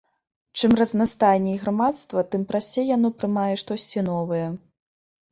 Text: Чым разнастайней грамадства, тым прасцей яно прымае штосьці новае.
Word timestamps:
Чым 0.59 0.71
разнастайней 0.79 1.57
грамадства, 1.65 2.23
тым 2.35 2.45
прасцей 2.51 2.87
яно 2.95 3.11
прымае 3.19 3.51
штосьці 3.63 4.03
новае. 4.09 4.47